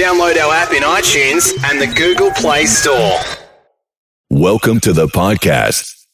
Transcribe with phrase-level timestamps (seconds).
[0.00, 3.20] Download our app in iTunes and the Google Play Store.
[4.30, 6.06] Welcome to the podcast.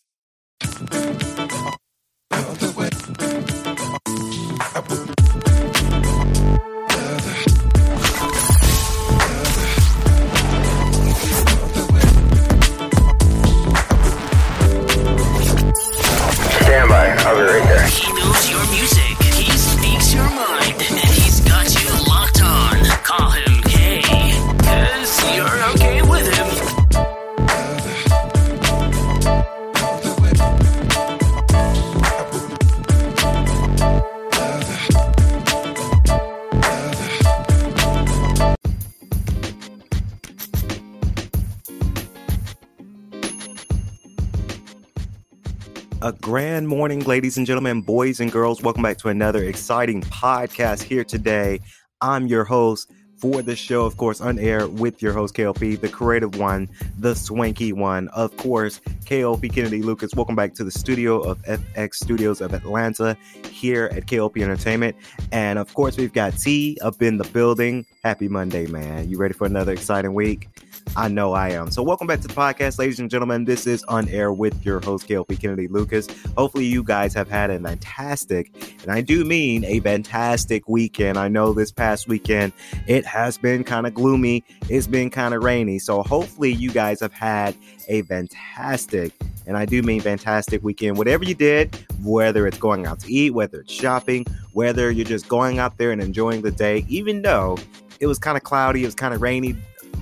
[46.07, 48.63] A grand morning, ladies and gentlemen, boys and girls.
[48.63, 51.59] Welcome back to another exciting podcast here today.
[52.01, 55.89] I'm your host for the show, of course, on air with your host, KLP, the
[55.89, 60.15] creative one, the swanky one, of course, KLP Kennedy Lucas.
[60.15, 63.17] Welcome back to the studio of FX Studios of Atlanta
[63.51, 64.95] here at KLP Entertainment.
[65.33, 67.85] And of course, we've got T up in the building.
[68.07, 69.11] Happy Monday, man.
[69.11, 70.49] You ready for another exciting week?
[70.95, 71.73] I know I am.
[71.73, 73.45] So, welcome back to the podcast, ladies and gentlemen.
[73.45, 76.07] This is On Air with your host, KLP Kennedy Lucas.
[76.37, 81.19] Hopefully, you guys have had a fantastic, and I do mean a fantastic weekend.
[81.19, 82.53] I know this past weekend
[82.87, 85.81] it has been kind of gloomy, it's been kind of rainy.
[85.81, 87.57] So, hopefully, you guys have had
[87.89, 89.13] a fantastic,
[89.47, 90.97] and I do mean fantastic weekend.
[90.99, 95.29] Whatever you did, whether it's going out to eat, whether it's shopping, whether you're just
[95.29, 97.59] going out there and enjoying the day, even though
[98.01, 99.57] it was kind of cloudy, it was kind of rainy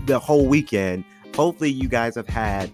[0.06, 1.04] the whole weekend.
[1.34, 2.70] Hopefully, you guys have had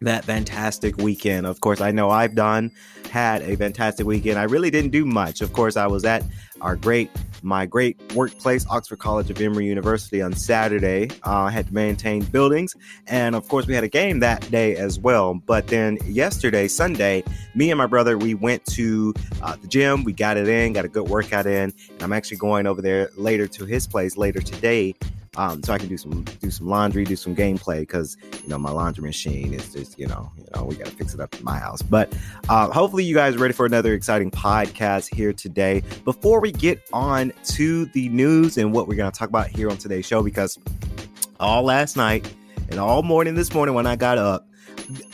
[0.00, 1.46] that fantastic weekend.
[1.46, 2.70] Of course, I know I've done
[3.10, 4.38] had a fantastic weekend.
[4.38, 5.40] I really didn't do much.
[5.40, 6.22] Of course, I was at
[6.60, 7.10] our great
[7.42, 11.10] my great workplace, Oxford College of Emory University, on Saturday.
[11.26, 12.74] Uh, I had to maintain buildings,
[13.06, 15.34] and of course, we had a game that day as well.
[15.34, 20.04] But then yesterday, Sunday, me and my brother we went to uh, the gym.
[20.04, 23.10] We got it in, got a good workout in, and I'm actually going over there
[23.16, 24.94] later to his place later today
[25.36, 28.58] um, so I can do some do some laundry, do some gameplay because you know
[28.58, 31.34] my laundry machine is just you know you know we got to fix it up
[31.34, 31.82] in my house.
[31.82, 32.12] But
[32.48, 35.82] uh, hopefully you guys are ready for another exciting podcast here today.
[36.04, 39.70] Before we get on to the news and what we're going to talk about here
[39.70, 40.58] on today's show, because
[41.38, 42.32] all last night
[42.70, 44.47] and all morning this morning when I got up,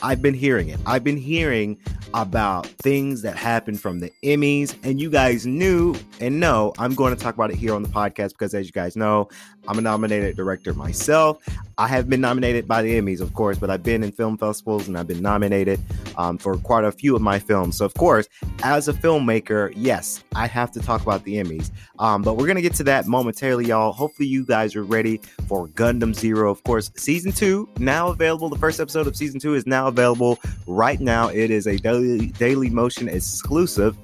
[0.02, 0.78] I've been hearing it.
[0.86, 1.78] I've been hearing
[2.12, 7.14] about things that happened from the Emmys, and you guys knew and know I'm going
[7.14, 9.28] to talk about it here on the podcast because, as you guys know,
[9.66, 11.42] I'm a nominated director myself.
[11.78, 14.86] I have been nominated by the Emmys, of course, but I've been in film festivals
[14.86, 15.80] and I've been nominated
[16.16, 17.78] um, for quite a few of my films.
[17.78, 18.28] So, of course,
[18.62, 21.70] as a filmmaker, yes, I have to talk about the Emmys.
[21.98, 23.92] Um, but we're going to get to that momentarily, y'all.
[23.92, 26.50] Hopefully, you guys are ready for Gundam Zero.
[26.50, 28.48] Of course, season two now available.
[28.48, 31.28] The first episode of season two is now available right now.
[31.28, 33.96] It is a daily, daily motion exclusive.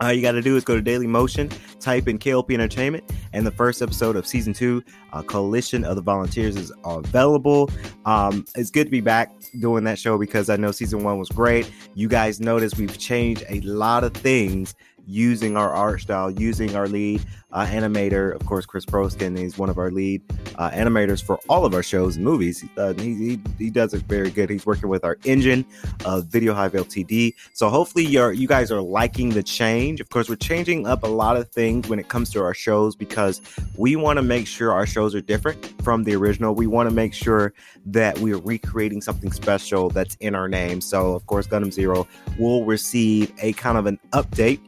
[0.00, 1.48] All you got to do is go to Daily Motion,
[1.80, 4.82] type in KLP Entertainment, and the first episode of season two,
[5.14, 7.70] uh, Coalition of the Volunteers, is available.
[8.04, 11.30] Um, it's good to be back doing that show because I know season one was
[11.30, 11.70] great.
[11.94, 14.74] You guys notice we've changed a lot of things
[15.06, 19.38] using our art style, using our lead uh, animator, of course, Chris Proskin.
[19.38, 20.22] He's one of our lead
[20.56, 22.64] uh, animators for all of our shows and movies.
[22.76, 24.50] Uh, he, he, he does it very good.
[24.50, 25.64] He's working with our engine
[26.04, 27.34] of Video Hive LTD.
[27.54, 30.00] So hopefully you're, you guys are liking the change.
[30.00, 32.96] Of course, we're changing up a lot of things when it comes to our shows
[32.96, 33.40] because
[33.76, 36.54] we want to make sure our shows are different from the original.
[36.54, 37.54] We want to make sure
[37.86, 40.80] that we are recreating something special that's in our name.
[40.80, 42.08] So, of course, Gundam Zero
[42.38, 44.60] will receive a kind of an update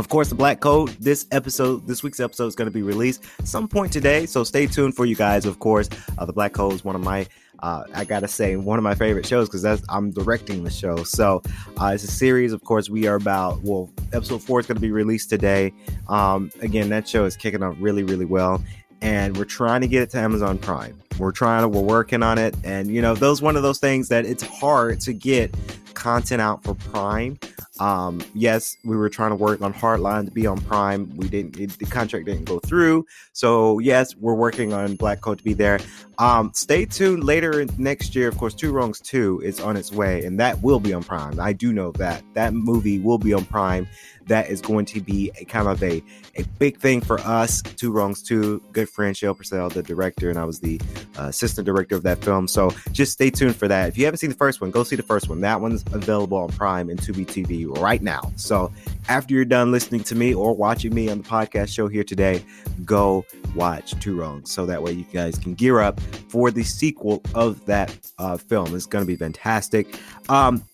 [0.00, 0.88] of course, the Black Code.
[0.98, 4.24] This episode, this week's episode, is going to be released some point today.
[4.24, 5.44] So stay tuned for you guys.
[5.44, 7.26] Of course, uh, the Black Code is one of my,
[7.58, 11.04] uh, I gotta say, one of my favorite shows because that's I'm directing the show.
[11.04, 11.42] So
[11.78, 12.54] uh, it's a series.
[12.54, 13.60] Of course, we are about.
[13.62, 15.72] Well, episode four is going to be released today.
[16.08, 18.64] Um, again, that show is kicking off really, really well,
[19.02, 20.98] and we're trying to get it to Amazon Prime.
[21.18, 21.68] We're trying to.
[21.68, 25.00] We're working on it, and you know, those one of those things that it's hard
[25.02, 25.54] to get
[26.00, 27.38] content out for Prime.
[27.78, 31.10] Um, yes, we were trying to work on Hardline to be on Prime.
[31.16, 33.06] We didn't, it, the contract didn't go through.
[33.32, 35.78] So, yes, we're working on Black Code to be there.
[36.20, 38.28] Um, stay tuned later next year.
[38.28, 41.40] Of course, Two Wrongs 2 is on its way, and that will be on Prime.
[41.40, 42.22] I do know that.
[42.34, 43.88] That movie will be on Prime.
[44.26, 46.02] That is going to be a kind of a,
[46.36, 47.62] a big thing for us.
[47.62, 50.78] Two Wrongs 2, good friend Shale Purcell, the director, and I was the
[51.18, 52.46] uh, assistant director of that film.
[52.46, 53.88] So just stay tuned for that.
[53.88, 55.40] If you haven't seen the first one, go see the first one.
[55.40, 58.30] That one's available on Prime and Tubi TV right now.
[58.36, 58.70] So
[59.08, 62.44] after you're done listening to me or watching me on the podcast show here today,
[62.84, 63.24] go
[63.54, 67.64] watch Two Wrongs so that way you guys can gear up for the sequel of
[67.66, 68.74] that uh, film.
[68.74, 69.98] It's going to be fantastic.
[70.28, 70.64] Um,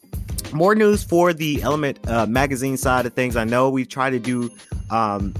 [0.52, 3.36] more news for the Element uh, magazine side of things.
[3.36, 4.50] I know we try to do
[4.90, 5.34] um,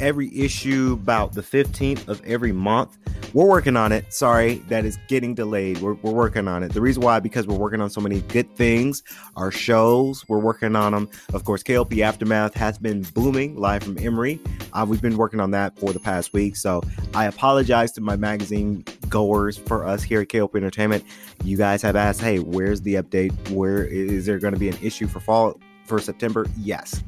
[0.00, 2.96] every issue about the 15th of every month.
[3.32, 4.12] We're working on it.
[4.12, 5.78] Sorry that is getting delayed.
[5.78, 6.72] We're, we're working on it.
[6.72, 9.04] The reason why, because we're working on so many good things.
[9.36, 11.08] Our shows, we're working on them.
[11.32, 14.40] Of course, KLP Aftermath has been booming live from Emory.
[14.72, 16.56] Uh, we've been working on that for the past week.
[16.56, 16.82] So
[17.14, 21.04] I apologize to my magazine goers for us here at KLP Entertainment.
[21.44, 23.50] You guys have asked, hey, where's the update?
[23.50, 26.46] Where is there going to be an issue for fall for September?
[26.56, 27.02] Yes.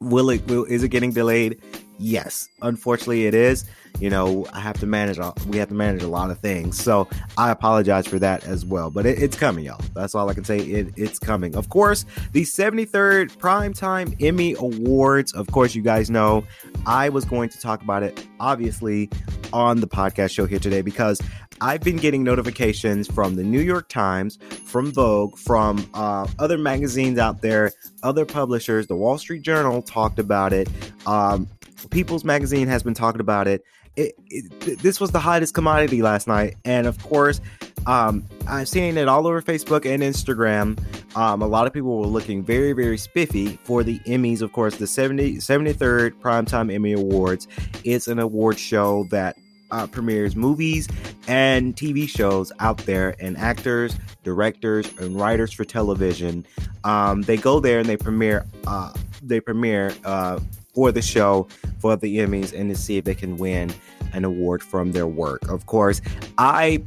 [0.00, 1.60] Will it will is it getting delayed?
[1.98, 2.48] Yes.
[2.62, 3.64] Unfortunately it is.
[4.00, 6.78] You know, I have to manage we have to manage a lot of things.
[6.78, 7.08] So
[7.38, 8.90] I apologize for that as well.
[8.90, 9.80] But it, it's coming, y'all.
[9.94, 10.58] That's all I can say.
[10.58, 11.56] It, it's coming.
[11.56, 15.32] Of course, the 73rd Primetime Emmy Awards.
[15.32, 16.44] Of course, you guys know
[16.84, 19.08] I was going to talk about it, obviously,
[19.54, 21.20] on the podcast show here today because
[21.60, 27.18] I've been getting notifications from the New York Times, from Vogue, from uh, other magazines
[27.18, 27.72] out there,
[28.02, 28.86] other publishers.
[28.86, 30.68] The Wall Street Journal talked about it.
[31.06, 31.48] Um,
[31.90, 33.64] People's Magazine has been talking about it.
[33.96, 34.78] It, it.
[34.80, 37.40] This was the hottest commodity last night, and of course,
[37.86, 40.78] um, I've seen it all over Facebook and Instagram.
[41.16, 44.42] Um, a lot of people were looking very, very spiffy for the Emmys.
[44.42, 47.48] Of course, the 70, 73rd Primetime Emmy Awards.
[47.84, 49.36] It's an award show that
[49.70, 50.88] uh, premieres movies
[51.28, 56.46] and TV shows out there, and actors, directors, and writers for television.
[56.84, 58.46] Um, they go there and they premiere.
[58.66, 58.92] Uh,
[59.22, 60.38] they premiere uh,
[60.76, 63.72] for the show for the Emmys and to see if they can win
[64.12, 65.48] an award from their work.
[65.48, 66.02] Of course,
[66.36, 66.82] I,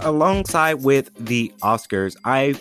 [0.00, 2.54] alongside with the Oscars, I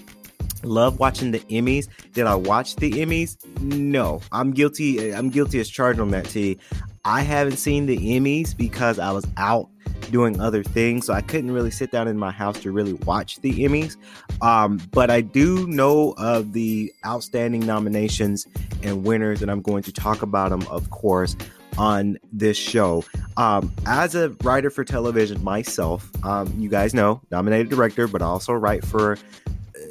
[0.64, 1.88] love watching the Emmys.
[2.12, 3.38] Did I watch the Emmys?
[3.62, 5.14] No, I'm guilty.
[5.16, 6.26] I'm guilty as charged on that.
[6.26, 6.60] T.
[7.06, 9.70] I haven't seen the Emmys because I was out
[10.12, 13.38] doing other things, so I couldn't really sit down in my house to really watch
[13.42, 13.98] the Emmys.
[14.42, 18.48] Um, but I do know of the outstanding nominations
[18.84, 21.36] and winners, and I'm going to talk about them, of course,
[21.78, 23.04] on this show.
[23.38, 28.54] Um, as a writer for television myself, um, you guys know, nominated director, but also
[28.54, 29.18] write for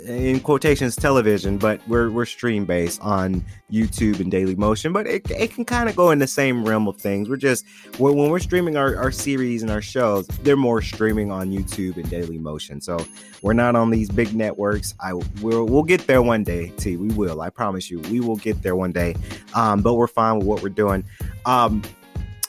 [0.06, 4.93] in quotations television, but we're we're stream based on YouTube and Daily Motion.
[4.93, 7.29] But it, it can kind of go in the same realm of things.
[7.29, 7.64] We're just
[7.99, 11.97] when, when we're streaming our, our series and our shows, they're more streaming on YouTube
[11.97, 12.81] and Daily Motion.
[12.81, 13.05] So
[13.43, 14.94] we're not on these big networks.
[15.00, 16.73] I will we'll get there one day.
[16.76, 17.41] T, we will.
[17.41, 19.17] I promise you, we will get there one day.
[19.55, 21.05] Um, but we're fine with what we're doing.
[21.44, 21.82] Um,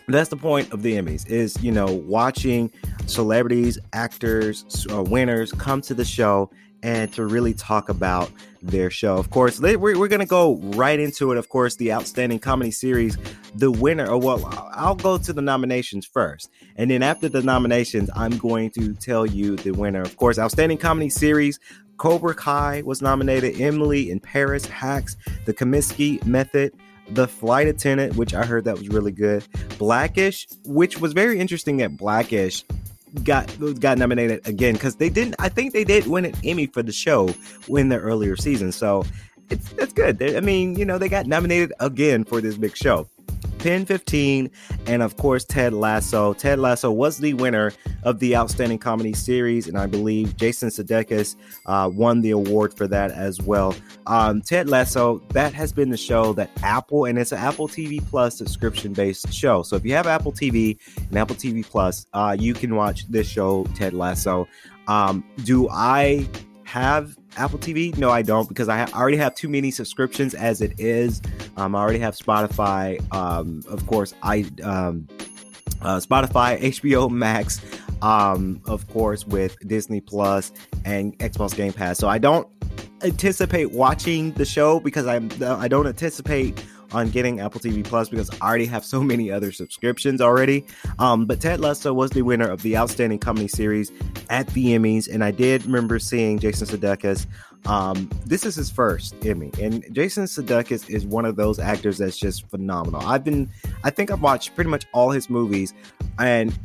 [0.08, 2.72] that's the point of the Emmys is you know watching
[3.08, 6.50] celebrities, actors, uh, winners come to the show
[6.84, 8.32] and to really talk about
[8.62, 9.18] their show.
[9.18, 11.38] Of course, we're, we're going to go right into it.
[11.38, 13.18] Of course, the Outstanding Comedy Series,
[13.56, 16.50] the winner, well, I'll go to the nominations first.
[16.76, 20.02] And then after the nominations, I'm going to tell you the winner.
[20.02, 21.60] Of course, Outstanding Comedy Series,
[21.98, 26.74] Cobra Kai was nominated, Emily in Paris, Hacks, The Kominsky Method,
[27.10, 29.48] the flight attendant, which I heard that was really good.
[29.78, 32.64] Blackish, which was very interesting at Blackish
[33.24, 35.36] got got nominated again because they didn't.
[35.40, 37.34] I think they did win an Emmy for the show
[37.68, 39.04] in the earlier season, so
[39.50, 40.20] it's that's good.
[40.20, 43.08] They, I mean, you know, they got nominated again for this big show.
[43.60, 44.50] Pen 15,
[44.86, 46.34] and of course, Ted Lasso.
[46.34, 47.74] Ted Lasso was the winner
[48.04, 51.36] of the Outstanding Comedy Series, and I believe Jason Sudeikis
[51.66, 53.76] uh, won the award for that as well.
[54.06, 58.06] Um, Ted Lasso, that has been the show that Apple, and it's an Apple TV
[58.08, 59.64] Plus subscription based show.
[59.64, 60.78] So if you have Apple TV
[61.10, 64.48] and Apple TV Plus, uh, you can watch this show, Ted Lasso.
[64.88, 66.28] Um, do I
[66.68, 67.98] have Apple TV?
[67.98, 71.22] No, I don't because I already have too many subscriptions as it is.
[71.56, 73.02] Um, I already have Spotify.
[73.14, 75.08] Um, of course, I um,
[75.82, 77.62] uh, Spotify, HBO Max,
[78.02, 80.52] um, of course, with Disney Plus
[80.84, 82.00] and Xbox Game Pass.
[82.00, 82.48] So I don't
[83.02, 88.30] anticipate watching the show because I'm I don't anticipate on getting Apple TV Plus because
[88.42, 90.66] I already have so many other subscriptions already.
[91.00, 93.92] Um, but Ted Lasso was the winner of the Outstanding Comedy Series
[94.30, 97.26] at the Emmys, and I did remember seeing Jason Sudeikis.
[97.66, 102.18] Um, this is his first Emmy, and Jason Sudeikis is one of those actors that's
[102.18, 103.02] just phenomenal.
[103.02, 103.50] I've been,
[103.84, 105.74] I think I've watched pretty much all his movies,
[106.20, 106.58] and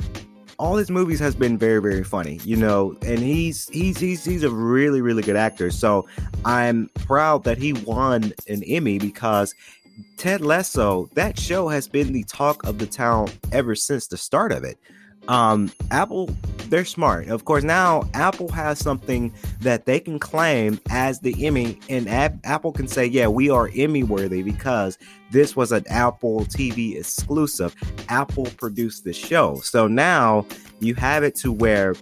[0.59, 4.45] all his movies has been very very funny you know and he's he's he's he's
[4.45, 6.07] a really really good actor so
[6.45, 9.57] i'm proud that he won an emmy because
[10.17, 14.53] ted lasso that show has been the talk of the town ever since the start
[14.53, 14.79] of it.
[15.29, 16.31] Um apple
[16.69, 17.29] they're smart.
[17.29, 22.73] Of course now apple has something that they can claim as the emmy and apple
[22.73, 24.99] can say yeah we are emmy worthy because
[25.31, 27.75] this was an apple tv exclusive.
[28.09, 29.61] Apple produced the show.
[29.63, 30.47] So now
[30.81, 31.95] you have it to where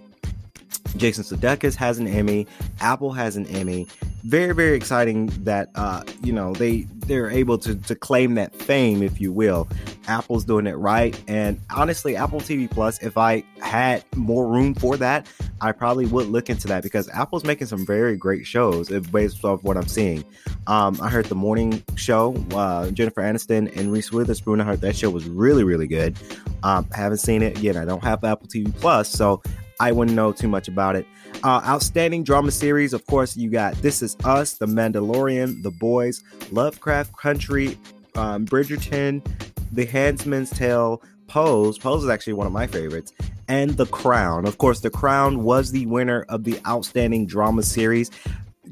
[0.97, 2.47] Jason Sudeikis has an Emmy,
[2.79, 3.87] Apple has an Emmy.
[4.23, 9.01] Very, very exciting that uh, you know they they're able to to claim that fame,
[9.01, 9.67] if you will.
[10.07, 13.01] Apple's doing it right, and honestly, Apple TV Plus.
[13.01, 15.27] If I had more room for that,
[15.59, 19.63] I probably would look into that because Apple's making some very great shows based off
[19.63, 20.23] what I'm seeing.
[20.67, 24.61] Um, I heard the morning show, uh, Jennifer Aniston and Reese Witherspoon.
[24.61, 26.17] I heard that show was really, really good.
[26.63, 27.75] Um, haven't seen it yet.
[27.75, 29.41] I don't have Apple TV Plus, so
[29.81, 31.07] I wouldn't know too much about it.
[31.43, 36.23] Uh, outstanding drama series, of course, you got This Is Us, The Mandalorian, The Boys,
[36.51, 37.79] Lovecraft Country,
[38.13, 39.25] um, Bridgerton,
[39.71, 41.79] The Handmaid's Tale, Pose.
[41.79, 43.11] Pose is actually one of my favorites,
[43.47, 44.45] and The Crown.
[44.45, 48.11] Of course, The Crown was the winner of the outstanding drama series.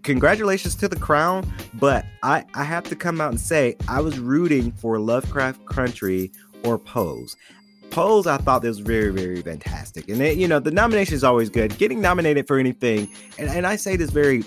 [0.04, 4.20] Congratulations to The Crown, but I, I have to come out and say I was
[4.20, 6.32] rooting for Lovecraft Country
[6.63, 7.36] or Pose.
[7.91, 10.08] Pose, I thought this was very, very fantastic.
[10.10, 11.77] And, it, you know, the nomination is always good.
[11.77, 14.43] Getting nominated for anything, and, and I say this very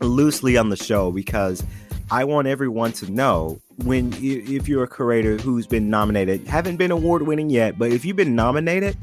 [0.00, 1.62] loosely on the show because
[2.10, 6.76] I want everyone to know when you, if you're a creator who's been nominated, haven't
[6.76, 8.96] been award winning yet, but if you've been nominated,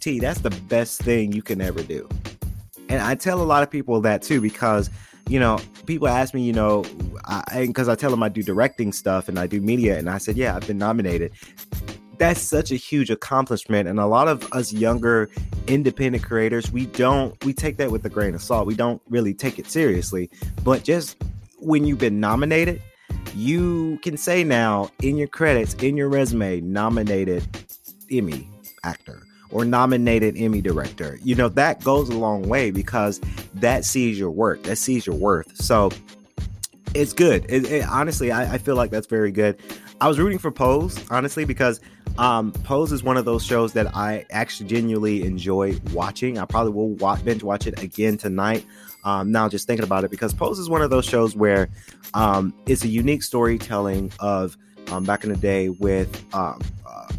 [0.00, 2.08] T, that's the best thing you can ever do.
[2.88, 4.90] And I tell a lot of people that too because
[5.28, 6.82] you know, people ask me, you know,
[7.54, 10.18] because I, I, tell them I do directing stuff and I do media, and I
[10.18, 11.32] said, yeah, I've been nominated
[12.18, 13.88] that's such a huge accomplishment.
[13.88, 15.30] And a lot of us younger
[15.66, 18.66] independent creators we don't we take that with a grain of salt.
[18.66, 20.30] We don't really take it seriously.
[20.64, 21.16] But just
[21.58, 22.82] when you've been nominated
[23.34, 27.46] you can say now in your credits in your resume nominated
[28.10, 28.48] emmy
[28.84, 31.18] actor or nominated emmy director.
[31.22, 33.20] You know that goes a long way because
[33.54, 35.56] that sees your work that sees your worth.
[35.56, 35.90] So
[36.94, 37.44] it's good.
[37.48, 39.60] It, it, honestly I, I feel like that's very good
[40.00, 41.80] i was rooting for pose honestly because
[42.18, 46.36] um, Pose is one of those shows that I actually genuinely enjoy watching.
[46.36, 48.66] I probably will watch, binge watch it again tonight.
[49.04, 51.68] Um, now, just thinking about it, because Pose is one of those shows where
[52.14, 54.56] um, it's a unique storytelling of
[54.90, 56.60] um, back in the day with um,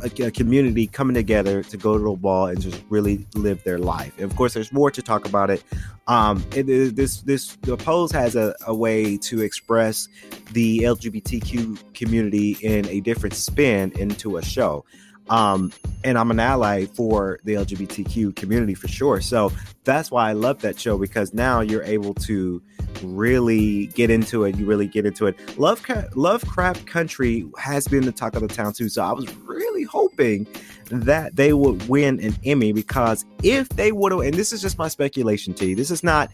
[0.04, 3.80] a, a, community coming together to go to the ball and just really live their
[3.80, 4.14] life.
[4.18, 5.64] And of course, there's more to talk about it.
[6.08, 10.08] Um, it, it this this the pose has a, a way to express
[10.52, 14.86] the LGBTQ community in a different spin into a show.
[15.30, 15.72] Um,
[16.04, 19.22] and I'm an ally for the LGBTQ community for sure.
[19.22, 19.52] So
[19.84, 22.62] that's why I love that show because now you're able to
[23.04, 24.58] really get into it.
[24.58, 25.58] You really get into it.
[25.58, 28.90] Love Lovecraft Country has been the talk of the town too.
[28.90, 30.48] So I was really hoping
[30.92, 34.78] that they would win an Emmy because if they would have, and this is just
[34.78, 36.32] my speculation to you, this is not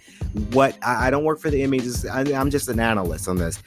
[0.52, 2.10] what I, I don't work for the Emmys.
[2.10, 3.62] I, I'm just an analyst on this.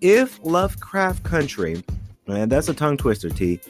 [0.00, 1.82] If Lovecraft Country,
[2.28, 3.60] and that's a tongue twister, T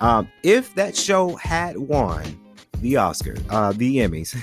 [0.00, 2.24] um, if that show had won
[2.80, 4.34] the Oscar, uh, the Emmys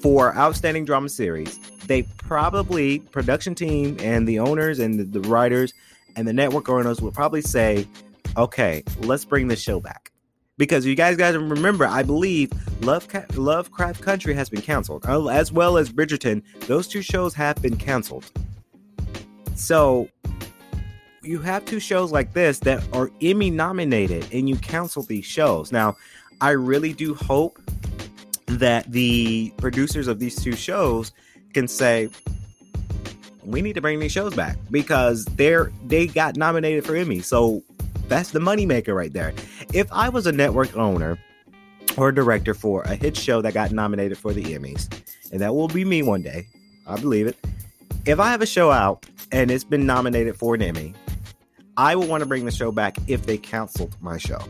[0.00, 5.74] for Outstanding Drama Series, they probably production team and the owners and the, the writers
[6.16, 7.86] and the network owners would probably say,
[8.36, 10.10] "Okay, let's bring the show back."
[10.56, 12.52] Because you guys to remember, I believe
[12.82, 16.42] Love Lovecraft Country has been canceled, uh, as well as Bridgerton.
[16.66, 18.30] Those two shows have been canceled.
[19.54, 20.08] So
[21.22, 25.70] you have two shows like this that are Emmy nominated and you cancel these shows.
[25.70, 25.96] Now,
[26.40, 27.60] I really do hope
[28.46, 31.12] that the producers of these two shows
[31.52, 32.08] can say
[33.44, 37.20] we need to bring these shows back because they're they got nominated for Emmy.
[37.20, 37.62] So
[38.08, 39.32] that's the moneymaker right there.
[39.72, 41.18] If I was a network owner
[41.96, 44.88] or director for a hit show that got nominated for the Emmys,
[45.32, 46.46] and that will be me one day,
[46.86, 47.36] I believe it.
[48.06, 50.94] If I have a show out and it's been nominated for an Emmy,
[51.76, 54.40] I would want to bring the show back if they canceled my show.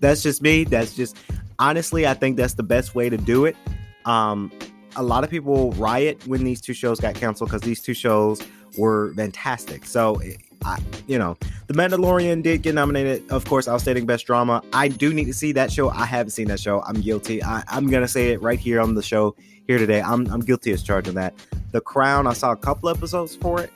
[0.00, 0.64] That's just me.
[0.64, 1.16] That's just
[1.58, 3.56] honestly, I think that's the best way to do it.
[4.04, 4.52] Um,
[4.96, 8.42] a lot of people riot when these two shows got canceled because these two shows
[8.76, 9.84] were fantastic.
[9.84, 10.20] So,
[10.64, 11.36] I, you know,
[11.66, 14.62] The Mandalorian did get nominated, of course, outstanding best drama.
[14.72, 15.88] I do need to see that show.
[15.88, 16.82] I haven't seen that show.
[16.82, 17.42] I'm guilty.
[17.42, 19.34] I, am gonna say it right here on the show
[19.66, 20.02] here today.
[20.02, 21.34] I'm I'm guilty as charged of that.
[21.70, 22.26] The Crown.
[22.26, 23.70] I saw a couple episodes for it.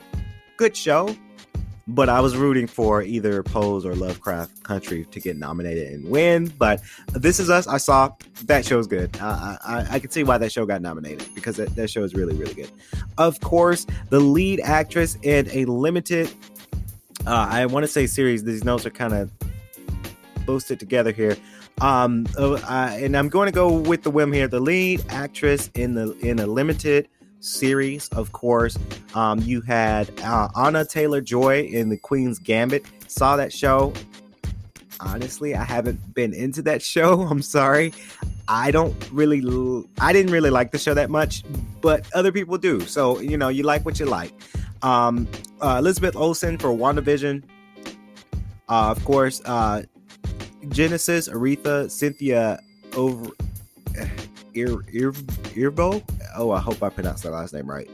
[0.56, 1.14] Good show
[1.88, 6.52] but I was rooting for either Pose or Lovecraft Country to get nominated and win.
[6.58, 6.80] But
[7.12, 8.12] This Is Us, I saw
[8.44, 9.16] that show's good.
[9.20, 12.14] Uh, I, I can see why that show got nominated because that, that show is
[12.14, 12.70] really, really good.
[13.18, 16.28] Of course, the lead actress in a limited,
[17.26, 19.30] uh, I want to say series, these notes are kind of
[20.44, 21.36] boosted together here.
[21.80, 22.56] Um, uh,
[22.94, 24.48] and I'm going to go with the whim here.
[24.48, 27.08] The lead actress in the in a limited
[27.40, 28.78] series, of course.
[29.14, 32.84] Um, you had uh, Anna Taylor Joy in The Queen's Gambit.
[33.06, 33.92] Saw that show.
[35.00, 37.22] Honestly, I haven't been into that show.
[37.22, 37.92] I'm sorry.
[38.48, 39.42] I don't really,
[39.98, 41.42] I didn't really like the show that much,
[41.80, 42.80] but other people do.
[42.80, 44.32] So, you know, you like what you like.
[44.82, 45.26] Um,
[45.60, 47.42] uh, Elizabeth Olsen for WandaVision.
[48.68, 49.82] Uh, of course, uh,
[50.68, 52.60] Genesis, Aretha, Cynthia
[52.96, 53.30] over
[54.54, 55.12] Ir, Ir,
[55.54, 56.02] Irbo.
[56.36, 57.88] Oh, I hope I pronounced that last name right.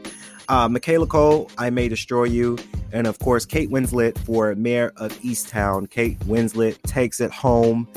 [0.49, 2.57] Uh, Michaela Coel, I May Destroy You.
[2.91, 5.89] And of course, Kate Winslet for Mare of Easttown.
[5.89, 7.87] Kate Winslet takes it home.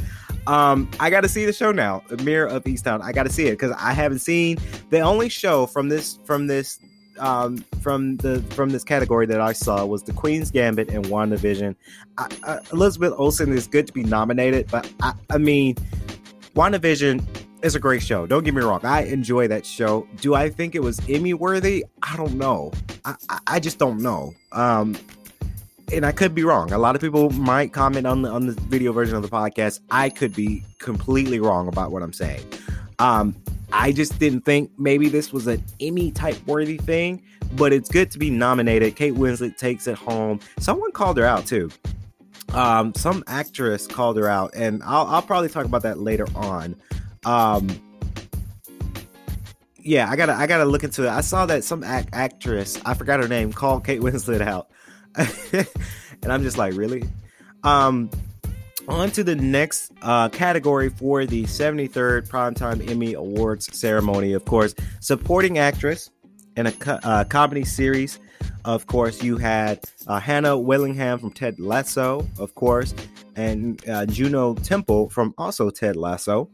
[0.46, 3.02] Um, I got to see the show now, Mare of Easttown.
[3.02, 4.58] I got to see it because I haven't seen
[4.90, 6.78] the only show from this from this
[7.18, 11.74] um, from the from this category that I saw was the Queen's Gambit and WandaVision.
[12.18, 15.74] I, I, Elizabeth Olsen is good to be nominated, but I, I mean,
[16.54, 17.24] WandaVision
[17.62, 18.26] is a great show.
[18.26, 18.80] Don't get me wrong.
[18.84, 20.06] I enjoy that show.
[20.20, 21.84] Do I think it was Emmy worthy?
[22.02, 22.72] I don't know.
[23.04, 24.34] I, I, I just don't know.
[24.52, 24.96] Um,
[25.92, 26.72] and I could be wrong.
[26.72, 29.80] A lot of people might comment on the on the video version of the podcast.
[29.90, 32.44] I could be completely wrong about what I'm saying.
[32.98, 33.36] Um,
[33.72, 37.22] I just didn't think maybe this was an Emmy type worthy thing,
[37.52, 38.96] but it's good to be nominated.
[38.96, 40.40] Kate Winslet takes it home.
[40.58, 41.70] Someone called her out too.
[42.54, 46.76] Um, some actress called her out, and I'll, I'll probably talk about that later on.
[47.26, 47.68] Um,
[49.80, 51.08] yeah, I gotta I gotta look into it.
[51.10, 54.68] I saw that some act- actress, I forgot her name, called Kate Winslet out,
[56.22, 57.04] and I'm just like, really?
[57.62, 58.10] Um,
[58.88, 64.32] on to the next uh, category for the 73rd Primetime Emmy Awards ceremony.
[64.32, 66.10] Of course, supporting actress
[66.56, 68.20] in a co- uh, comedy series.
[68.64, 72.94] Of course, you had uh, Hannah Waddingham from Ted Lasso, of course,
[73.34, 76.50] and uh, Juno Temple from also Ted Lasso.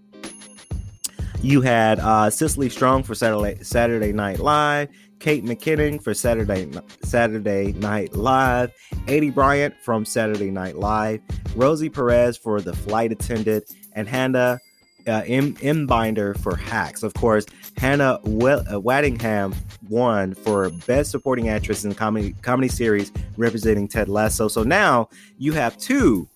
[1.43, 6.71] You had uh, Cecily Strong for Saturday Saturday Night Live, Kate McKinnon for Saturday
[7.03, 8.73] Saturday Night Live,
[9.07, 11.21] Aidy Bryant from Saturday Night Live,
[11.57, 13.65] Rosie Perez for The Flight Attendant,
[13.95, 14.61] and Hannah
[15.09, 15.57] uh, M.
[15.63, 15.85] M.
[15.85, 17.03] Binder for Hacks.
[17.03, 17.45] Of course,
[17.77, 19.53] Hannah uh, Waddingham
[19.89, 24.47] won for Best Supporting Actress in comedy comedy series representing Ted Lasso.
[24.47, 26.29] So now you have two.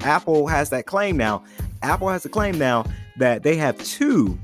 [0.00, 1.44] Apple has that claim now.
[1.82, 2.86] Apple has a claim now
[3.18, 4.38] that they have two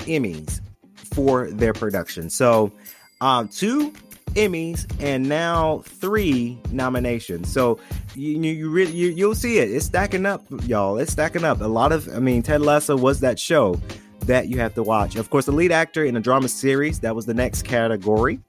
[0.00, 0.60] Emmys
[0.94, 2.30] for their production.
[2.30, 2.72] So,
[3.20, 3.92] um, two
[4.34, 7.52] Emmys and now three nominations.
[7.52, 7.78] So
[8.14, 9.70] you you really you, you'll see it.
[9.70, 10.98] It's stacking up, y'all.
[10.98, 11.60] It's stacking up.
[11.60, 13.80] A lot of I mean, Ted Lasso was that show
[14.26, 15.16] that you have to watch.
[15.16, 18.40] Of course, the lead actor in a drama series that was the next category.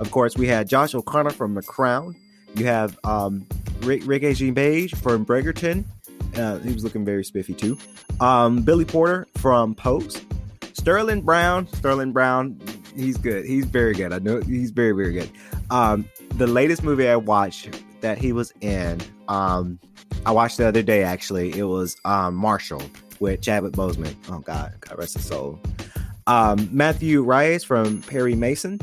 [0.00, 2.16] Of course, we had Josh O'Connor from The Crown.
[2.54, 3.46] You have um,
[3.82, 5.84] Rick Regé-Jean from Bridgerton.
[6.36, 7.78] Uh, he was looking very spiffy too.
[8.20, 10.20] Um, Billy Porter from Pose.
[10.86, 12.60] Sterling Brown, Sterling Brown,
[12.94, 13.44] he's good.
[13.44, 14.12] He's very good.
[14.12, 15.28] I know he's very, very good.
[15.68, 19.80] Um, the latest movie I watched that he was in, um,
[20.24, 21.58] I watched the other day actually.
[21.58, 22.80] It was um, Marshall
[23.18, 24.14] with Chadwick Boseman.
[24.30, 25.58] Oh God, God rest his soul.
[26.28, 28.78] Um, Matthew Rhys from Perry Mason,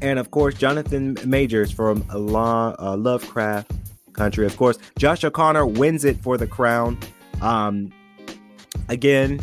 [0.00, 3.72] and of course Jonathan Majors from Lo- uh, Lovecraft
[4.12, 4.46] Country.
[4.46, 6.96] Of course, Josh O'Connor wins it for the crown.
[7.42, 7.92] Um,
[8.88, 9.40] again,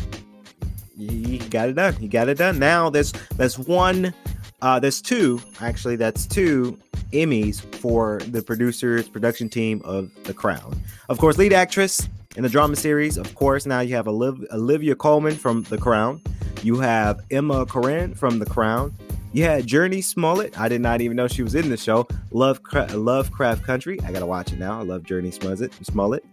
[0.96, 1.94] he got it done.
[1.94, 2.58] He got it done.
[2.58, 4.14] Now there's there's one,
[4.62, 5.96] uh, there's two actually.
[5.96, 6.78] That's two
[7.12, 10.80] Emmys for the producers production team of The Crown.
[11.08, 13.16] Of course, lead actress in the drama series.
[13.16, 16.20] Of course, now you have Oliv- Olivia Colman from The Crown.
[16.62, 18.94] You have Emma Corrin from The Crown.
[19.32, 20.58] You had Jurnee Smollett.
[20.58, 22.08] I did not even know she was in the show.
[22.30, 24.00] Love Lovecraft Country.
[24.02, 24.80] I gotta watch it now.
[24.80, 25.72] I love Jurnee Smollett.
[25.84, 26.24] Smollett.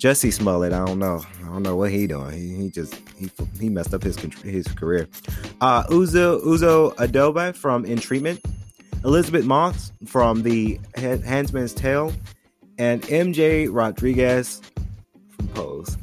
[0.00, 1.22] Jussie Smollett, I don't know.
[1.42, 2.32] I don't know what he doing.
[2.32, 5.06] He, he just he he messed up his his career.
[5.60, 8.40] Uh, Uzo Uzo Aduba from In Treatment,
[9.04, 12.14] Elisabeth Moss from The Handsman's Tale,
[12.78, 14.62] and MJ Rodriguez
[15.28, 15.98] from Pose.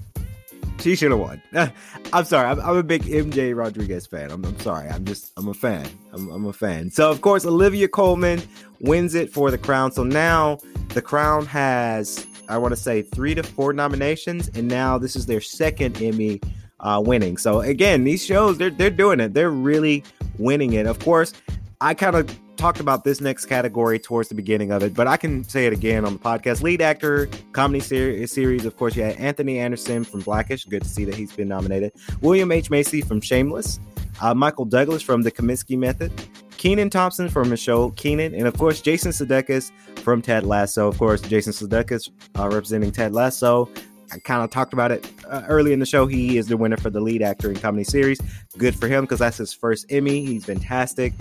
[0.79, 1.41] She should have won.
[2.13, 2.49] I'm sorry.
[2.49, 4.29] I'm, I'm, a big MJ Rodriguez fan.
[4.29, 4.89] I'm, I'm, sorry.
[4.89, 5.89] I'm just I'm a fan.
[6.13, 6.91] I'm, I'm a fan.
[6.91, 8.43] So of course Olivia Colman
[8.79, 9.91] wins it for the crown.
[9.91, 14.97] So now the crown has I want to say three to four nominations, and now
[14.97, 16.41] this is their second Emmy
[16.79, 17.37] uh, winning.
[17.37, 19.33] So again, these shows they're they're doing it.
[19.33, 20.03] They're really
[20.37, 20.85] winning it.
[20.85, 21.33] Of course,
[21.81, 25.15] I kind of talked about this next category towards the beginning of it, but I
[25.15, 26.63] can say it again on the podcast.
[26.63, 28.65] Lead actor, comedy ser- series.
[28.65, 30.65] Of course, you had Anthony Anderson from Blackish.
[30.65, 31.93] Good to see that he's been nominated.
[32.21, 32.69] William H.
[32.69, 33.79] Macy from Shameless.
[34.19, 36.11] Uh, Michael Douglas from The Kominsky Method.
[36.57, 40.87] Kenan Thompson from show Kenan, and of course Jason Sudeikis from Ted Lasso.
[40.87, 43.69] Of course, Jason Sudeikis uh, representing Ted Lasso.
[44.11, 46.07] I kind of talked about it uh, early in the show.
[46.07, 48.19] He is the winner for the lead actor in comedy series.
[48.57, 50.25] Good for him because that's his first Emmy.
[50.25, 51.13] He's fantastic.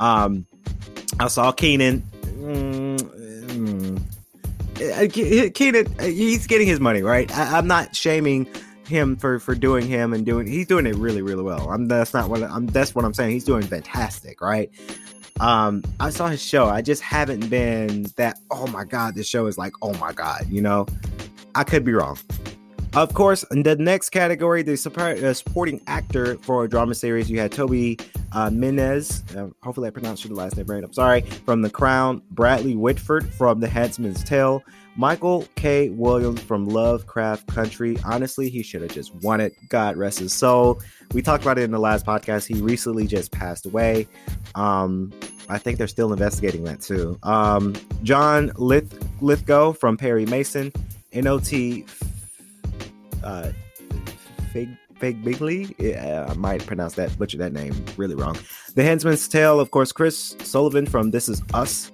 [0.00, 0.46] Um,
[1.20, 2.02] I saw Kenan.
[2.40, 4.02] Mm,
[4.76, 7.30] mm, Kenan, he's getting his money right.
[7.36, 8.48] I, I'm not shaming
[8.86, 11.70] him for for doing him and doing he's doing it really really well.
[11.70, 13.32] I'm that's not what I'm that's what I'm saying.
[13.32, 14.70] He's doing fantastic, right?
[15.40, 16.66] Um, I saw his show.
[16.66, 18.38] I just haven't been that.
[18.50, 20.46] Oh my god, this show is like oh my god.
[20.48, 20.86] You know,
[21.54, 22.18] I could be wrong.
[22.94, 27.38] Of course, in the next category, the uh, supporting actor for a drama series, you
[27.38, 27.98] had Toby
[28.34, 29.22] uh, Menez.
[29.36, 30.82] Uh, hopefully, I pronounced your last name right.
[30.82, 31.22] I'm sorry.
[31.22, 34.62] From The Crown, Bradley Whitford from The Handmaid's Tale,
[34.96, 35.90] Michael K.
[35.90, 37.96] Williams from Lovecraft Country.
[38.04, 39.54] Honestly, he should have just won it.
[39.68, 40.80] God rest his soul.
[41.12, 42.46] We talked about it in the last podcast.
[42.46, 44.06] He recently just passed away.
[44.54, 45.12] Um,
[45.48, 47.18] I think they're still investigating that too.
[47.22, 50.72] Um, John Lith- Lithgow from Perry Mason,
[51.14, 51.52] NOT
[53.22, 53.50] uh,
[54.52, 54.68] Fig
[55.02, 55.74] Fig Bigley.
[55.80, 58.38] Yeah, I might pronounce that butcher that name really wrong.
[58.76, 61.90] The Handmaid's Tale, of course, Chris Sullivan from This Is Us,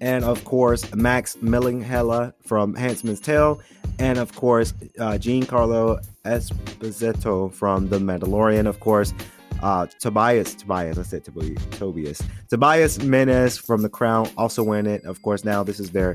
[0.00, 3.60] and of course Max Minghella from Handmaid's Tale,
[3.98, 9.12] and of course uh, Giancarlo Esposito from The Mandalorian, of course.
[9.60, 15.04] Uh, Tobias, Tobias, I said Tobias, Tobias Menez from The Crown also win it.
[15.04, 16.14] Of course, now this is their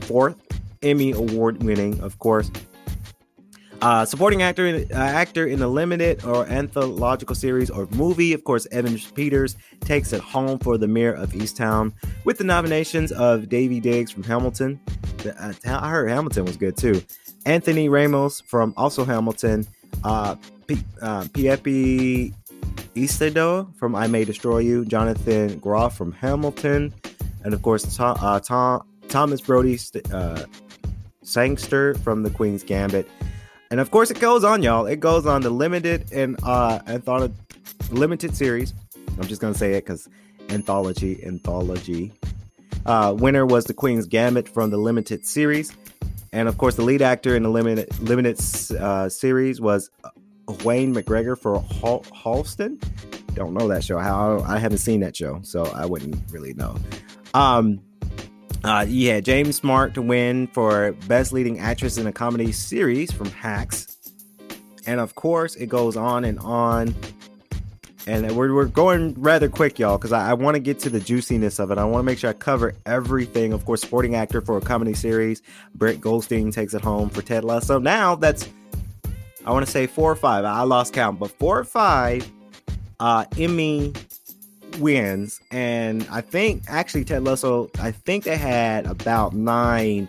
[0.00, 0.34] fourth
[0.82, 2.50] Emmy award winning, of course,
[3.82, 8.66] uh, supporting actor, uh, actor in a limited or anthological series or movie, of course,
[8.72, 11.92] Evan Peters takes it home for the Mare of Easttown
[12.24, 14.80] with the nominations of Daveed Diggs from Hamilton.
[15.24, 17.02] Uh, I heard Hamilton was good too.
[17.46, 19.66] Anthony Ramos from also Hamilton.
[20.04, 22.34] Uh, P- uh, Piepi
[23.76, 24.84] from I May Destroy You.
[24.84, 26.92] Jonathan Groff from Hamilton,
[27.44, 29.78] and of course uh, Tom Thomas Brodie
[30.12, 30.44] uh,
[31.22, 33.08] Sangster from The Queen's Gambit.
[33.70, 34.86] And of course, it goes on, y'all.
[34.86, 37.34] It goes on the limited and uh, anthology,
[37.90, 38.74] limited series.
[39.16, 40.08] I'm just gonna say it because
[40.48, 42.12] anthology, anthology.
[42.84, 45.72] Uh, winner was the Queen's Gambit from the limited series,
[46.32, 48.40] and of course, the lead actor in the limited limited
[48.76, 50.10] uh, series was uh,
[50.64, 52.82] Wayne McGregor for Hal- Halston.
[53.34, 53.98] Don't know that show.
[53.98, 56.76] How I haven't seen that show, so I wouldn't really know.
[57.34, 57.80] Um,
[58.64, 63.30] uh, yeah, James Smart to win for Best Leading Actress in a Comedy Series from
[63.30, 63.96] Hacks.
[64.86, 66.94] And of course, it goes on and on.
[68.06, 71.00] And we're, we're going rather quick, y'all, because I, I want to get to the
[71.00, 71.78] juiciness of it.
[71.78, 73.52] I want to make sure I cover everything.
[73.52, 75.42] Of course, supporting actor for a comedy series.
[75.74, 77.78] Brett Goldstein takes it home for Ted Lasso.
[77.78, 78.48] Now that's,
[79.44, 80.44] I want to say four or five.
[80.44, 82.30] I lost count, but four or five
[82.98, 83.92] uh, Emmy
[84.78, 90.08] wins, and I think actually Ted Lasso, I think they had about nine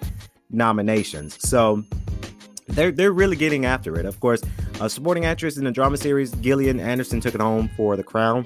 [0.50, 1.38] nominations.
[1.48, 1.84] So
[2.68, 4.06] they're they're really getting after it.
[4.06, 4.42] Of course,
[4.80, 8.46] a supporting actress in the drama series, Gillian Anderson took it home for The Crown.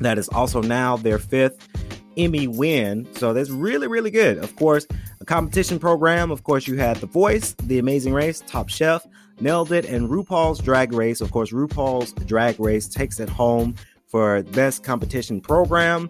[0.00, 1.68] That is also now their fifth
[2.16, 3.08] Emmy win.
[3.14, 4.38] So that's really, really good.
[4.38, 4.86] Of course,
[5.20, 6.30] a competition program.
[6.30, 9.06] Of course, you had The Voice, The Amazing Race, Top Chef,
[9.40, 11.20] Nailed It, and RuPaul's Drag Race.
[11.20, 13.74] Of course, RuPaul's Drag Race takes it home
[14.14, 16.08] for Best Competition Program.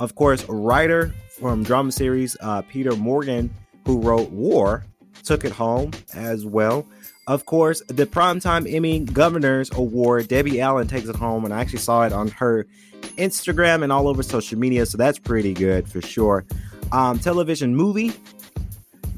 [0.00, 3.54] Of course, writer from drama series uh, Peter Morgan,
[3.86, 4.84] who wrote War,
[5.22, 6.84] took it home as well.
[7.28, 11.78] Of course, the Primetime Emmy Governors Award, Debbie Allen takes it home, and I actually
[11.78, 12.66] saw it on her
[13.16, 16.44] Instagram and all over social media, so that's pretty good for sure.
[16.90, 18.12] Um, television movie.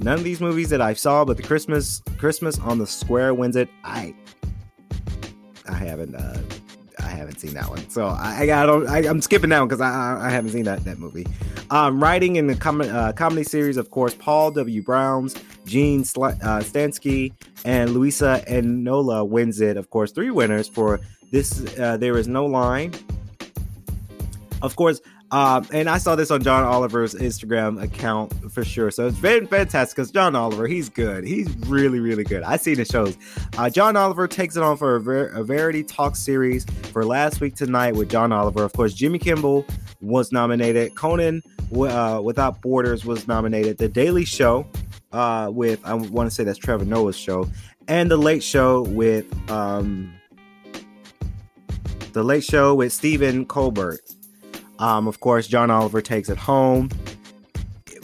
[0.00, 3.56] None of these movies that I saw, but the Christmas Christmas on the Square wins
[3.56, 3.70] it.
[3.84, 4.14] I
[5.66, 6.42] I haven't uh,
[7.08, 8.86] I haven't seen that one, so I, I, don't.
[8.86, 11.26] I, am skipping that one because I, I haven't seen that that movie.
[11.70, 14.82] Um, writing in the com- uh, comedy series, of course, Paul W.
[14.82, 17.32] Brown's, Gene Sl- uh, Stansky,
[17.64, 19.78] and Luisa Enola wins it.
[19.78, 21.00] Of course, three winners for
[21.32, 21.78] this.
[21.78, 22.92] Uh, there is no line.
[24.60, 28.90] Of course, um, and I saw this on John Oliver's Instagram account for sure.
[28.90, 31.24] So it's been fantastic because John Oliver, he's good.
[31.24, 32.42] He's really, really good.
[32.42, 33.18] I see the shows.
[33.58, 37.40] Uh, John Oliver takes it on for a, ver- a Verity Talk series for last
[37.40, 38.64] week tonight with John Oliver.
[38.64, 39.66] Of course, Jimmy Kimmel
[40.00, 40.94] was nominated.
[40.94, 41.42] Conan
[41.76, 43.76] uh, Without Borders was nominated.
[43.76, 44.66] The Daily Show
[45.12, 47.48] uh, with, I want to say that's Trevor Noah's show.
[47.86, 50.12] And The Late Show with, um,
[52.12, 54.00] The Late Show with Stephen Colbert.
[54.78, 56.88] Um, of course, John Oliver takes it home.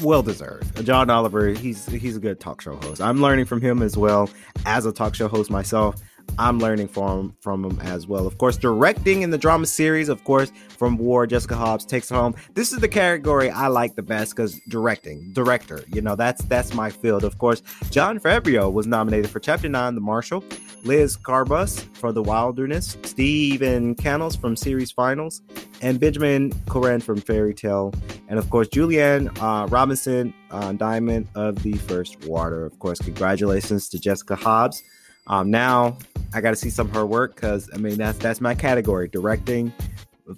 [0.02, 0.84] Well deserved.
[0.84, 3.00] John Oliver, he's he's a good talk show host.
[3.00, 4.28] I'm learning from him as well
[4.66, 5.96] as a talk show host myself.
[6.38, 8.26] I'm learning from from him as well.
[8.26, 12.14] Of course, directing in the drama series, of course, from War, Jessica Hobbs takes it
[12.14, 12.34] home.
[12.54, 16.74] This is the category I like the best because directing, director, you know, that's that's
[16.74, 17.22] my field.
[17.22, 20.42] Of course, Jon Favreau was nominated for Chapter Nine, The Marshal.
[20.84, 25.40] Liz Garbus for The Wilderness, Steven Canals from Series Finals,
[25.82, 27.92] and Benjamin Caron from Fairy Tale,
[28.28, 32.64] and of course Julie Anne uh, Robinson, uh, Diamond of the First Water.
[32.64, 34.82] Of course, congratulations to Jessica Hobbs.
[35.26, 35.98] Um, now
[36.34, 39.08] I got to see some of her work because I mean that's that's my category,
[39.08, 39.72] directing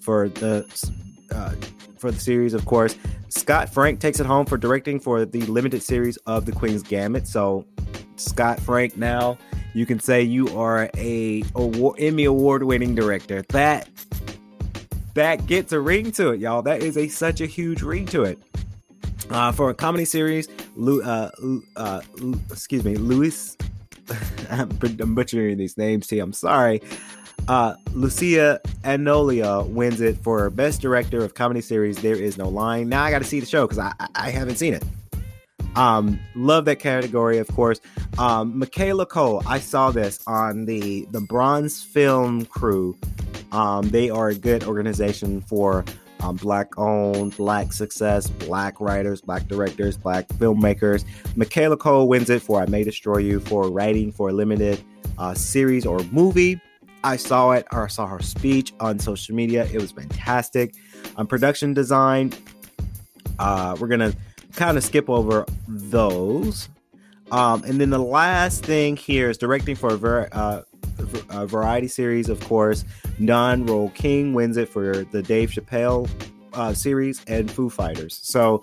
[0.00, 0.64] for the
[1.34, 1.54] uh,
[1.98, 2.54] for the series.
[2.54, 2.96] Of course,
[3.28, 7.26] Scott Frank takes it home for directing for the limited series of The Queen's Gambit.
[7.26, 7.66] So
[8.16, 9.38] Scott Frank now
[9.76, 13.42] you can say you are a award, Emmy award winning director.
[13.50, 13.90] That
[15.16, 16.62] that gets a ring to it, y'all.
[16.62, 18.38] That is a such a huge ring to it.
[19.30, 21.30] Uh, for a comedy series, Lu, uh,
[21.74, 22.00] uh,
[22.50, 23.56] excuse me, Luis.
[24.50, 26.22] I'm butchering these names here.
[26.22, 26.80] I'm sorry.
[27.48, 31.96] Uh, Lucia Aniello wins it for best director of comedy series.
[31.96, 32.88] There is no line.
[32.88, 34.84] Now I got to see the show because I, I haven't seen it.
[35.76, 37.80] Um, love that category, of course.
[38.18, 42.96] Um, Michaela Coel, I saw this on the the Bronze Film Crew.
[43.56, 45.82] Um, they are a good organization for
[46.20, 51.06] um, black owned, black success, black writers, black directors, black filmmakers.
[51.36, 54.82] Michaela Coel wins it for I May Destroy You for writing for a limited
[55.16, 56.60] uh, series or movie.
[57.02, 59.66] I saw it or I saw her speech on social media.
[59.72, 60.74] It was fantastic.
[61.16, 62.34] On production design,
[63.38, 64.12] uh, we're gonna
[64.54, 66.68] kind of skip over those.
[67.30, 70.62] Um, and then the last thing here is directing for a, ver- uh,
[71.30, 72.84] a variety series, of course.
[73.24, 76.08] Don Roy King wins it for the Dave Chappelle
[76.52, 78.18] uh, series and Foo Fighters.
[78.22, 78.62] So,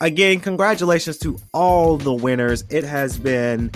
[0.00, 2.64] again, congratulations to all the winners.
[2.70, 3.70] It has been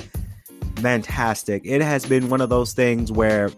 [0.76, 1.62] fantastic.
[1.64, 3.50] It has been one of those things where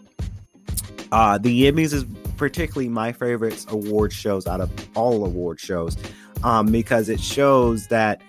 [1.12, 2.04] uh, the Emmys is
[2.36, 5.96] particularly my favorite award shows out of all award shows
[6.44, 8.20] um, because it shows that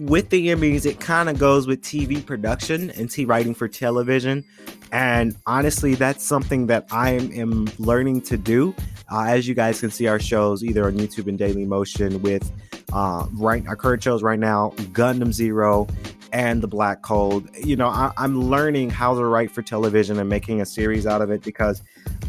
[0.00, 4.44] with the Emmys, it kind of goes with TV production and T writing for television.
[4.92, 8.74] And honestly, that's something that I am learning to do.
[9.12, 12.50] Uh, as you guys can see, our shows either on YouTube and Daily Motion with
[12.92, 15.86] uh, right our current shows right now, Gundam Zero
[16.32, 17.54] and The Black Code.
[17.56, 21.20] You know, I, I'm learning how to write for television and making a series out
[21.20, 21.82] of it because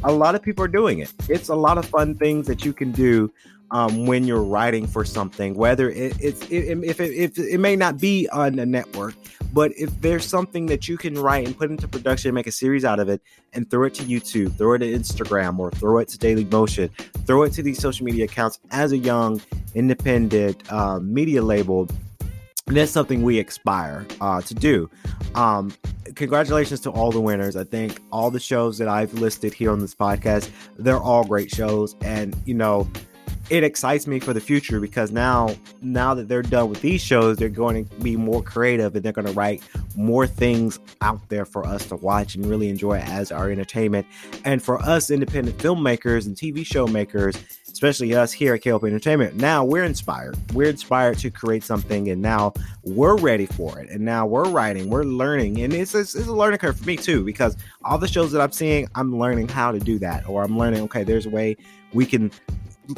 [0.03, 1.13] a lot of people are doing it.
[1.29, 3.31] It's a lot of fun things that you can do
[3.71, 7.75] um, when you're writing for something, whether it, it's it, if it, if it may
[7.75, 9.15] not be on a network,
[9.53, 12.85] but if there's something that you can write and put into production, make a series
[12.85, 13.21] out of it,
[13.53, 16.89] and throw it to YouTube, throw it to Instagram, or throw it to Daily Motion,
[17.25, 19.41] throw it to these social media accounts as a young
[19.73, 21.87] independent uh, media label.
[22.67, 24.89] That's something we aspire uh, to do.
[25.35, 25.73] Um,
[26.15, 27.55] congratulations to all the winners.
[27.55, 31.49] I think all the shows that I've listed here on this podcast, they're all great
[31.49, 31.95] shows.
[32.01, 32.87] And, you know,
[33.51, 37.35] it excites me for the future because now now that they're done with these shows
[37.35, 39.61] they're going to be more creative and they're going to write
[39.97, 44.07] more things out there for us to watch and really enjoy as our entertainment
[44.45, 47.35] and for us independent filmmakers and tv show makers
[47.69, 50.37] especially us here at KLP Entertainment, now we're inspired.
[50.53, 53.89] We're inspired to create something, and now we're ready for it.
[53.89, 56.95] And now we're writing, we're learning, and it's, it's, it's a learning curve for me
[56.95, 60.43] too, because all the shows that I'm seeing, I'm learning how to do that, or
[60.43, 61.57] I'm learning, okay, there's a way
[61.93, 62.29] we can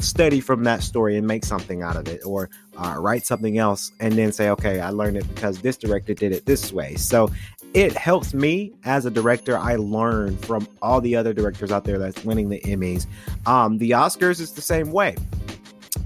[0.00, 3.92] study from that story and make something out of it or uh, write something else
[4.00, 6.94] and then say okay i learned it because this director did it this way.
[6.96, 7.30] So
[7.74, 11.98] it helps me as a director i learn from all the other directors out there
[11.98, 13.06] that's winning the emmys.
[13.46, 15.16] Um, the oscars is the same way.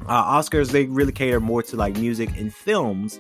[0.07, 3.19] Uh, oscars they really cater more to like music and films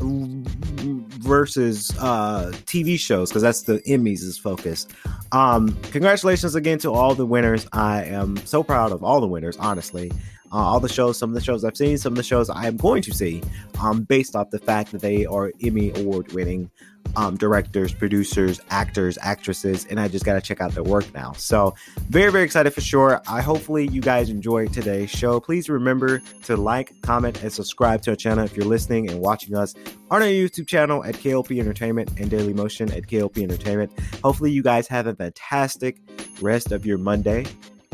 [0.00, 4.86] versus uh, TV shows because that's the Emmys' focus.
[5.32, 7.66] Um, congratulations again to all the winners.
[7.72, 10.10] I am so proud of all the winners, honestly.
[10.50, 12.66] Uh, all the shows, some of the shows I've seen, some of the shows I
[12.66, 13.42] am going to see,
[13.82, 16.70] um, based off the fact that they are Emmy award winning
[17.16, 21.32] um, directors, producers, actors, actresses, and I just got to check out their work now.
[21.32, 21.74] So,
[22.08, 23.20] very, very excited for sure.
[23.28, 25.40] I hopefully you guys enjoyed today's show.
[25.40, 29.56] Please remember to like, comment, and subscribe to our channel if you're listening and watching
[29.56, 29.74] us
[30.10, 33.92] on our YouTube channel at KLP Entertainment and Daily Motion at KLP Entertainment.
[34.22, 35.98] Hopefully, you guys have a fantastic
[36.40, 37.46] rest of your Monday.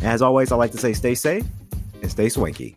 [0.03, 1.45] as always, I like to say stay safe
[2.03, 2.77] and stay swanky.